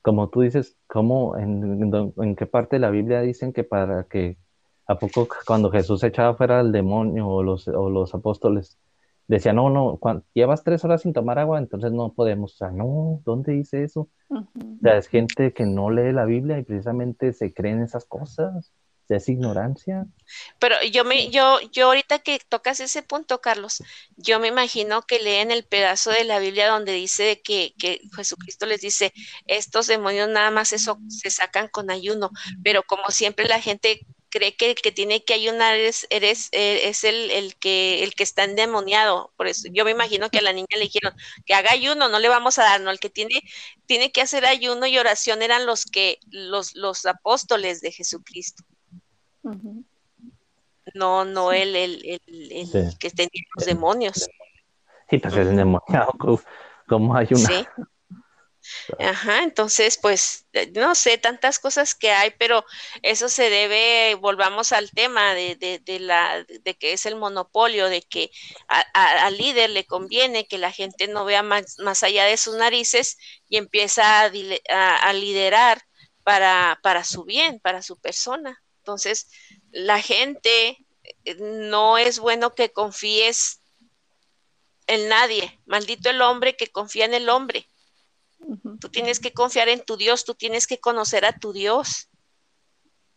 [0.00, 4.38] como tú dices, ¿cómo, en, en, qué parte de la Biblia dicen que para que,
[4.86, 8.78] a poco cuando Jesús echaba fuera al demonio o los, o los apóstoles,
[9.28, 9.98] decía, no, no,
[10.34, 12.54] llevas tres horas sin tomar agua, entonces no podemos.
[12.54, 14.08] O sea, no, ¿dónde dice eso?
[14.28, 14.44] O
[14.82, 18.72] sea, es gente que no lee la Biblia y precisamente se creen esas cosas.
[19.04, 20.06] O sea, es ignorancia.
[20.58, 23.82] Pero yo me, yo, yo ahorita que tocas ese punto, Carlos,
[24.16, 28.66] yo me imagino que leen el pedazo de la Biblia donde dice que, que Jesucristo
[28.66, 29.12] les dice,
[29.46, 32.30] estos demonios nada más eso se sacan con ayuno,
[32.64, 34.00] pero como siempre la gente
[34.36, 38.14] cree que el que tiene que ayunar es, eres, eh, es el, el, que, el
[38.14, 39.32] que está endemoniado.
[39.36, 41.14] Por eso yo me imagino que a la niña le dijeron
[41.46, 43.40] que haga ayuno, no le vamos a dar, no, el que tiene,
[43.86, 48.62] tiene que hacer ayuno y oración eran los que, los, los apóstoles de Jesucristo.
[50.94, 54.28] No, no el, el, el, que tenía los demonios.
[55.08, 56.12] Sí, pues es endemoniado,
[56.86, 57.52] ¿cómo ayunar?
[57.52, 57.66] Sí.
[58.98, 62.64] Ajá, entonces, pues, eh, no sé, tantas cosas que hay, pero
[63.02, 67.88] eso se debe, volvamos al tema de, de, de la, de que es el monopolio,
[67.88, 68.30] de que
[68.94, 73.18] al líder le conviene que la gente no vea más, más allá de sus narices
[73.48, 74.30] y empieza a,
[74.96, 75.82] a, liderar
[76.22, 78.62] para, para su bien, para su persona.
[78.78, 79.28] Entonces,
[79.70, 80.78] la gente
[81.24, 83.60] eh, no es bueno que confíes
[84.86, 85.60] en nadie.
[85.66, 87.68] Maldito el hombre que confía en el hombre.
[88.80, 92.08] Tú tienes que confiar en tu Dios, tú tienes que conocer a tu Dios.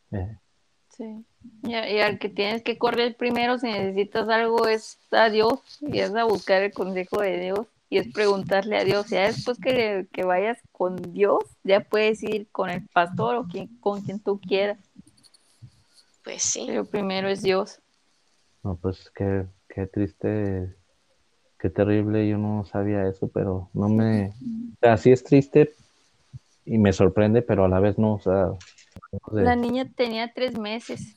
[0.09, 1.25] Sí.
[1.63, 6.13] Y, al que tienes que correr primero si necesitas algo es a Dios y es
[6.15, 9.07] a buscar el consejo de Dios y es preguntarle a Dios.
[9.09, 13.67] Ya después que, que vayas con Dios, ya puedes ir con el pastor o quien,
[13.79, 14.79] con quien tú quieras.
[16.23, 16.65] Pues sí.
[16.67, 17.79] Pero primero es Dios.
[18.63, 20.75] No, pues qué, qué triste
[21.59, 25.75] qué terrible, yo no sabía eso, pero no me, o sea, sí es triste
[26.65, 28.51] y me sorprende, pero a la vez no, o sea.
[29.31, 31.15] La niña tenía tres meses.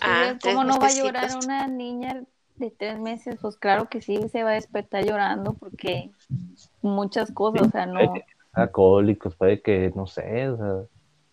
[0.00, 2.24] Ah, ¿Cómo no va a llorar una niña
[2.56, 3.36] de tres meses?
[3.40, 6.10] Pues claro que sí, se va a despertar llorando porque
[6.82, 8.00] muchas cosas, o sea, no.
[8.52, 10.74] Alcohólicos, puede que, no sé, o sea.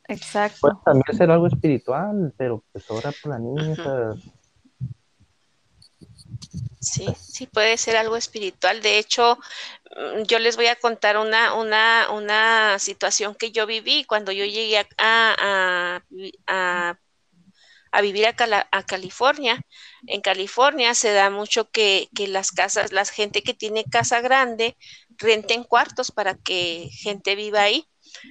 [0.09, 0.59] Exacto.
[0.61, 4.13] Puede también ser algo espiritual, pero pues ahora por la niña, o sea
[6.79, 8.81] Sí, sí puede ser algo espiritual.
[8.81, 9.37] De hecho,
[9.95, 14.45] mm, yo les voy a contar una, una, una situación que yo viví cuando yo
[14.45, 16.01] llegué a, a,
[16.47, 16.99] a,
[17.91, 18.35] a vivir a,
[18.71, 19.61] a, California.
[20.07, 24.77] En California se da mucho que, que, las casas, la gente que tiene casa grande,
[25.17, 27.85] renten cuartos para que gente viva ahí.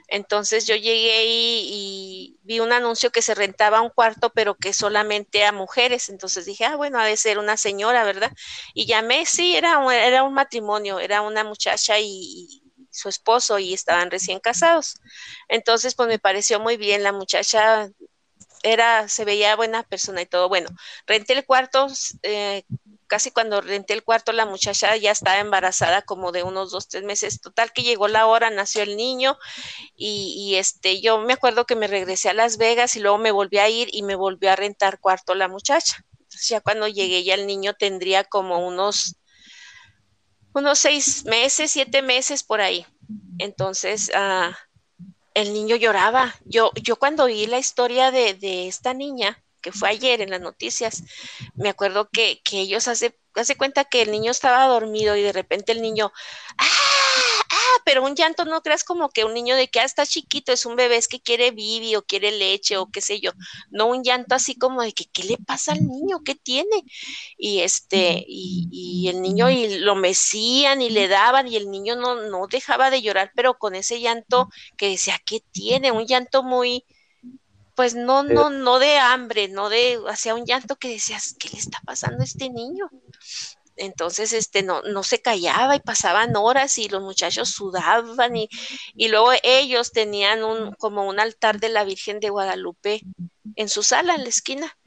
[0.08, 5.44] Entonces yo llegué y vi un anuncio que se rentaba un cuarto, pero que solamente
[5.44, 6.08] a mujeres.
[6.08, 8.32] Entonces dije, ah, bueno, ha de ser una señora, ¿verdad?
[8.74, 12.62] Y llamé, sí, era un, era un matrimonio, era una muchacha y,
[12.96, 14.94] su esposo y estaban recién casados.
[15.48, 17.90] Entonces, pues me pareció muy bien, la muchacha
[18.62, 20.48] era, se veía buena persona y todo.
[20.48, 20.68] Bueno,
[21.06, 21.88] renté el cuarto,
[22.22, 22.64] eh,
[23.06, 27.04] casi cuando renté el cuarto, la muchacha ya estaba embarazada como de unos dos, tres
[27.04, 27.40] meses.
[27.40, 29.38] Total que llegó la hora, nació el niño
[29.96, 33.58] y, este, yo me acuerdo que me regresé a Las Vegas y luego me volví
[33.58, 36.04] a ir y me volvió a rentar cuarto la muchacha.
[36.20, 39.16] Entonces ya cuando llegué ya el niño tendría como unos,
[40.52, 42.86] unos seis meses, siete meses por ahí.
[43.38, 44.56] Entonces, ah,
[45.34, 46.34] el niño lloraba.
[46.44, 50.40] Yo, yo cuando oí la historia de, de esta niña, que fue ayer en las
[50.40, 51.02] noticias,
[51.54, 55.32] me acuerdo que, que ellos hace, hace cuenta que el niño estaba dormido y de
[55.32, 56.12] repente el niño,
[56.58, 56.66] ¡ah!
[57.50, 57.82] ¡ah!
[57.84, 60.66] Pero un llanto no creas como que un niño de que ah, está chiquito, es
[60.66, 63.32] un bebé es que quiere bibi o quiere leche o qué sé yo,
[63.70, 66.22] no un llanto así como de que, ¿qué le pasa al niño?
[66.24, 66.82] ¿Qué tiene?
[67.38, 71.96] Y este, y, y el niño y lo mecían y le daban y el niño
[71.96, 75.92] no, no dejaba de llorar, pero con ese llanto que decía, ¿qué tiene?
[75.92, 76.84] Un llanto muy,
[77.76, 81.58] pues no, no, no de hambre, no de, hacía un llanto que decías, ¿qué le
[81.58, 82.90] está pasando a este niño?
[83.76, 88.48] Entonces, este, no, no se callaba y pasaban horas y los muchachos sudaban y,
[88.94, 93.02] y luego ellos tenían un, como un altar de la Virgen de Guadalupe
[93.54, 94.78] en su sala, en la esquina.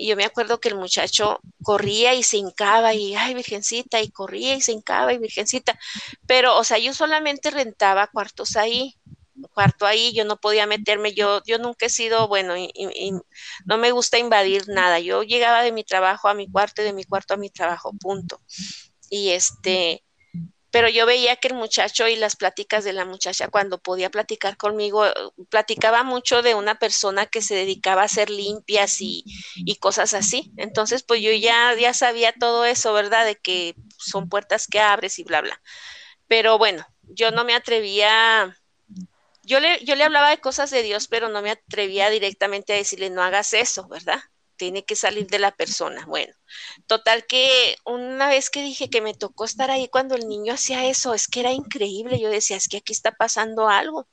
[0.00, 4.10] Y yo me acuerdo que el muchacho corría y se hincaba y, ay, virgencita, y
[4.10, 5.78] corría y se hincaba y virgencita.
[6.26, 8.96] Pero, o sea, yo solamente rentaba cuartos ahí
[9.52, 12.72] cuarto ahí, yo no podía meterme, yo, yo nunca he sido, bueno, y,
[13.64, 16.92] no me gusta invadir nada, yo llegaba de mi trabajo a mi cuarto y de
[16.92, 18.40] mi cuarto a mi trabajo, punto.
[19.10, 20.04] Y este,
[20.70, 24.56] pero yo veía que el muchacho y las pláticas de la muchacha cuando podía platicar
[24.56, 25.04] conmigo,
[25.48, 29.24] platicaba mucho de una persona que se dedicaba a hacer limpias y,
[29.56, 30.52] y cosas así.
[30.56, 33.24] Entonces, pues yo ya, ya sabía todo eso, ¿verdad?
[33.24, 35.60] De que son puertas que abres y bla, bla.
[36.26, 38.54] Pero bueno, yo no me atrevía
[39.48, 42.76] yo le, yo le hablaba de cosas de Dios, pero no me atrevía directamente a
[42.76, 44.20] decirle, no hagas eso, ¿verdad?
[44.56, 46.04] Tiene que salir de la persona.
[46.06, 46.34] Bueno,
[46.86, 50.84] total que una vez que dije que me tocó estar ahí cuando el niño hacía
[50.86, 52.20] eso, es que era increíble.
[52.20, 54.08] Yo decía, es que aquí está pasando algo.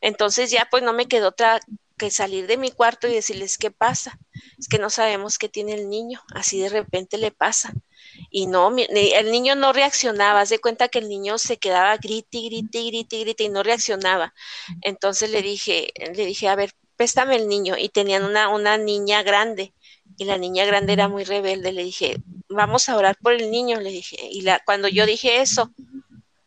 [0.00, 1.60] Entonces ya pues no me quedó otra
[1.98, 4.18] que salir de mi cuarto y decirles qué pasa.
[4.58, 7.72] Es que no sabemos qué tiene el niño, así de repente le pasa.
[8.30, 12.40] Y no, el niño no reaccionaba, haz de cuenta que el niño se quedaba grite,
[12.42, 14.34] grite, grite, grite y no reaccionaba.
[14.82, 17.76] Entonces le dije, le dije, a ver, préstame el niño.
[17.78, 19.72] Y tenían una, una niña grande
[20.16, 21.72] y la niña grande era muy rebelde.
[21.72, 22.16] Le dije,
[22.48, 24.16] vamos a orar por el niño, le dije.
[24.30, 25.72] Y la, cuando yo dije eso,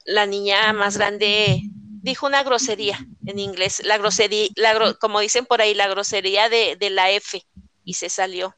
[0.06, 1.62] la niña más grande
[2.02, 6.76] dijo una grosería en inglés, la grosería, la, como dicen por ahí, la grosería de,
[6.76, 7.45] de la F
[7.86, 8.56] y se salió.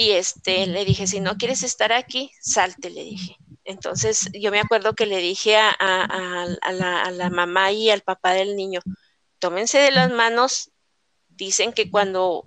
[0.00, 3.36] Y este, le dije, si no quieres estar aquí, salte, le dije.
[3.64, 5.76] Entonces yo me acuerdo que le dije a,
[6.72, 8.80] la, a, la, mamá y al papá del niño,
[9.38, 10.70] tómense de las manos,
[11.28, 12.46] dicen que cuando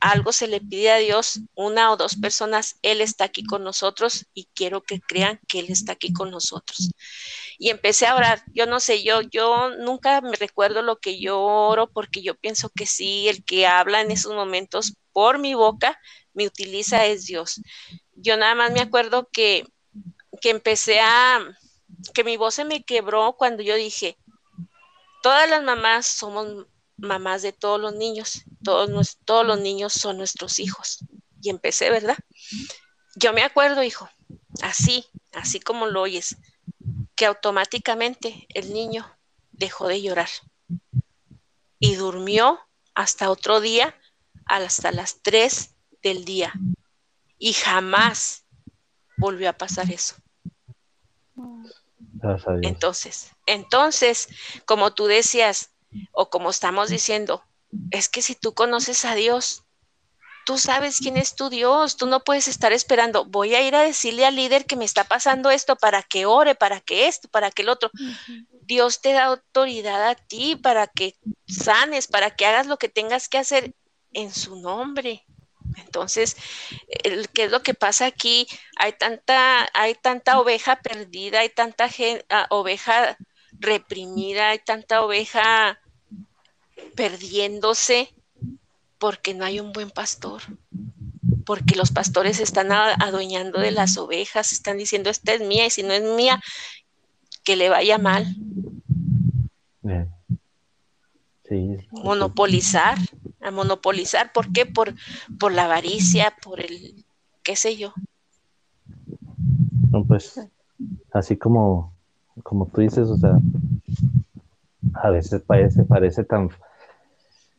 [0.00, 4.26] algo se le pide a Dios, una o dos personas, Él está aquí con nosotros
[4.34, 6.90] y quiero que crean que Él está aquí con nosotros.
[7.56, 8.42] Y empecé a orar.
[8.52, 12.68] Yo no sé, yo, yo nunca me recuerdo lo que yo oro porque yo pienso
[12.68, 15.98] que sí, el que habla en esos momentos por mi boca,
[16.34, 17.60] me utiliza es Dios.
[18.14, 19.66] Yo nada más me acuerdo que,
[20.40, 21.40] que empecé a,
[22.14, 24.18] que mi voz se me quebró cuando yo dije,
[25.22, 26.66] todas las mamás somos
[26.96, 30.98] mamás de todos los niños, todos, todos los niños son nuestros hijos.
[31.40, 32.16] Y empecé, ¿verdad?
[33.16, 34.08] Yo me acuerdo, hijo,
[34.62, 36.36] así, así como lo oyes,
[37.16, 39.18] que automáticamente el niño
[39.50, 40.28] dejó de llorar
[41.78, 42.60] y durmió
[42.94, 43.98] hasta otro día,
[44.46, 46.52] hasta las 3 del día.
[47.38, 48.44] Y jamás
[49.16, 50.16] volvió a pasar eso.
[52.62, 54.28] Entonces, entonces,
[54.64, 55.70] como tú decías,
[56.12, 57.42] o como estamos diciendo,
[57.90, 59.64] es que si tú conoces a Dios,
[60.44, 63.82] tú sabes quién es tu Dios, tú no puedes estar esperando, voy a ir a
[63.82, 67.50] decirle al líder que me está pasando esto para que ore, para que esto, para
[67.50, 67.90] que el otro.
[68.62, 73.28] Dios te da autoridad a ti para que sanes, para que hagas lo que tengas
[73.28, 73.74] que hacer
[74.12, 75.24] en su nombre.
[75.76, 76.36] Entonces,
[77.32, 78.46] ¿qué es lo que pasa aquí?
[78.76, 81.88] Hay tanta, hay tanta oveja perdida, hay tanta
[82.30, 83.16] ah, oveja
[83.58, 85.80] reprimida, hay tanta oveja
[86.94, 88.12] perdiéndose
[88.98, 90.42] porque no hay un buen pastor,
[91.44, 95.82] porque los pastores están adueñando de las ovejas, están diciendo, esta es mía y si
[95.82, 96.40] no es mía,
[97.42, 98.36] que le vaya mal.
[101.90, 102.98] Monopolizar,
[103.40, 104.66] a monopolizar, ¿por qué?
[104.66, 104.94] Por,
[105.38, 107.04] por la avaricia, por el,
[107.42, 107.92] qué sé yo.
[109.90, 110.40] No, pues,
[111.12, 111.92] así como,
[112.42, 113.38] como tú dices, o sea,
[114.94, 116.50] a veces parece, parece tan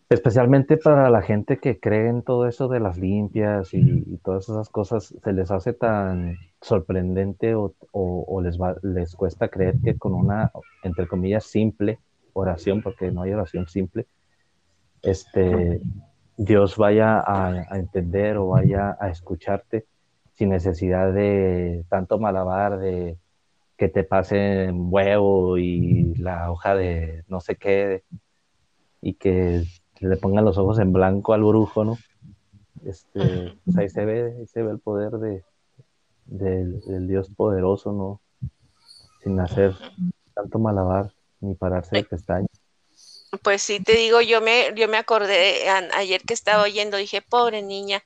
[0.10, 4.70] especialmente para la gente que cree en todo eso de las limpias y, todas esas
[4.70, 10.52] cosas, se les hace tan sorprendente o, les, les cuesta creer que con una,
[10.84, 12.00] entre comillas, simple
[12.34, 14.08] oración, porque no hay oración simple,
[15.02, 15.82] este,
[16.38, 19.86] Dios vaya a, entender o vaya a escucharte
[20.34, 23.18] sin necesidad de tanto malabar, de
[23.78, 28.04] que te pasen huevo y la hoja de no sé qué,
[29.02, 29.64] y que
[30.00, 31.98] le pongan los ojos en blanco al brujo, ¿no?
[32.86, 35.44] Este, pues ahí se ve, ahí se ve el poder de,
[36.26, 38.22] del Dios poderoso, ¿no?
[39.22, 39.74] Sin hacer
[40.34, 41.12] tanto malabar
[41.44, 42.50] ni pararse de pestañas.
[43.42, 47.64] Pues sí, te digo, yo me, yo me acordé ayer que estaba oyendo, dije, pobre
[47.64, 48.04] niña,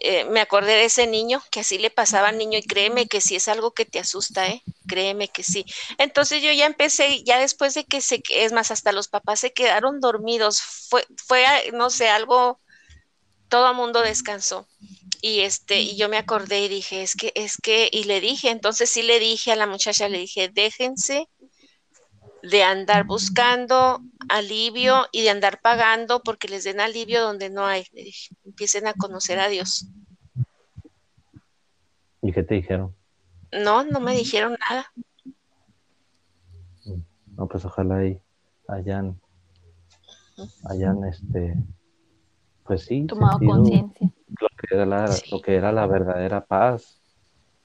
[0.00, 3.20] eh, me acordé de ese niño que así le pasaba al niño y créeme que
[3.20, 4.62] sí es algo que te asusta, ¿eh?
[4.88, 5.64] Créeme que sí.
[5.98, 9.52] Entonces yo ya empecé, ya después de que se, es más, hasta los papás se
[9.52, 12.60] quedaron dormidos, fue, fue, no sé, algo,
[13.48, 14.66] todo el mundo descansó.
[15.20, 18.50] Y este, y yo me acordé y dije, es que, es que, y le dije,
[18.50, 21.28] entonces sí le dije a la muchacha, le dije, déjense
[22.42, 27.84] de andar buscando alivio y de andar pagando porque les den alivio donde no hay.
[28.44, 29.88] Empiecen a conocer a Dios.
[32.22, 32.94] ¿Y qué te dijeron?
[33.52, 34.92] No, no me dijeron nada.
[37.36, 38.20] No, pues ojalá y
[38.66, 39.20] hayan,
[40.68, 41.54] hayan este,
[42.64, 44.12] pues sí, tomado conciencia.
[44.40, 47.00] Lo que era la, lo que era la verdadera paz,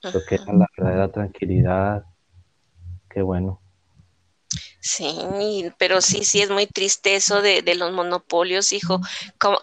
[0.01, 2.05] lo que era la verdadera tranquilidad.
[3.09, 3.62] Qué bueno.
[4.85, 8.99] Sí, pero sí, sí es muy triste eso de, los monopolios, hijo.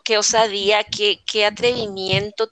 [0.03, 2.49] qué osadía, qué, qué atrevimiento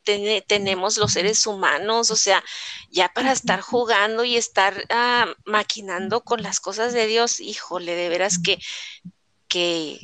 [0.46, 2.10] tenemos los seres humanos.
[2.10, 2.44] O sea,
[2.90, 8.10] ya para estar jugando y estar ah, maquinando con las cosas de Dios, híjole, de
[8.10, 8.58] veras que,
[9.48, 10.00] que,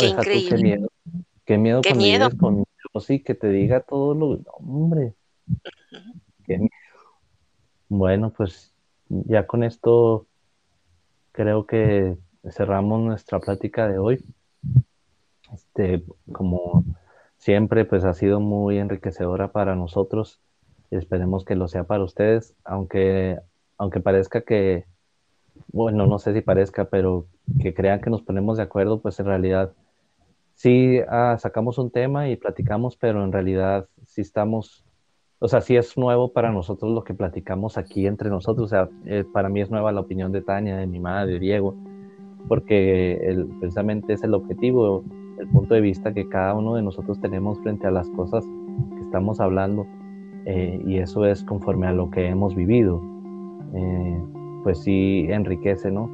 [0.00, 0.48] increíble.
[0.48, 0.88] qué miedo,
[1.44, 2.30] qué miedo qué miedo.
[2.38, 2.64] con
[3.00, 5.16] sí, que te diga todo lo, hombre.
[6.46, 6.70] Qué miedo.
[7.88, 8.72] Bueno, pues
[9.08, 10.28] ya con esto
[11.40, 12.18] creo que
[12.50, 14.22] cerramos nuestra plática de hoy.
[15.54, 16.84] Este, como
[17.38, 20.38] siempre, pues ha sido muy enriquecedora para nosotros
[20.90, 23.38] y esperemos que lo sea para ustedes, aunque,
[23.78, 24.84] aunque parezca que,
[25.68, 27.24] bueno, no sé si parezca, pero
[27.62, 29.72] que crean que nos ponemos de acuerdo, pues en realidad
[30.56, 34.84] sí ah, sacamos un tema y platicamos, pero en realidad sí estamos
[35.40, 38.66] o sea, sí es nuevo para nosotros lo que platicamos aquí entre nosotros.
[38.66, 41.38] O sea, eh, para mí es nueva la opinión de Tania, de mi madre, de
[41.38, 41.74] Diego,
[42.46, 43.18] porque
[43.58, 45.02] precisamente es el objetivo,
[45.38, 48.44] el punto de vista que cada uno de nosotros tenemos frente a las cosas
[48.94, 49.86] que estamos hablando.
[50.44, 53.02] Eh, y eso es conforme a lo que hemos vivido.
[53.74, 54.22] eh,
[54.62, 56.10] pues sí enriquece, ¿no?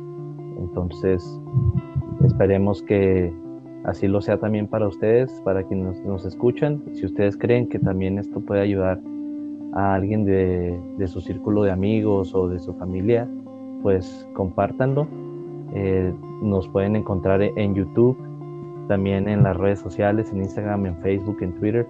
[0.60, 1.40] Entonces,
[2.24, 3.32] esperemos que
[3.84, 6.82] así lo sea también para ustedes, para quienes nos, escuchan.
[6.92, 9.00] Si ustedes creen que también esto puede ayudar
[9.76, 13.28] a alguien de, su círculo de amigos o de su familia,
[13.82, 15.06] pues compártanlo.
[15.74, 18.16] Eh, nos pueden encontrar en YouTube,
[18.88, 21.86] también en las redes sociales, en Instagram, en Facebook, en Twitter.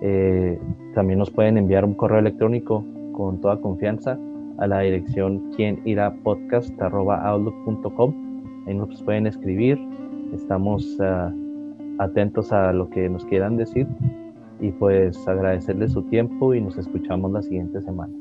[0.00, 0.60] Eh,
[0.94, 4.16] también nos pueden enviar un correo electrónico con toda confianza
[4.58, 6.14] a la dirección quien irá
[8.68, 9.76] Ahí nos pueden escribir.
[10.32, 11.32] Estamos ah,
[11.98, 13.88] atentos a lo que nos quieran decir
[14.60, 18.12] y pues agradecerles su tiempo y nos escuchamos la siguiente semana.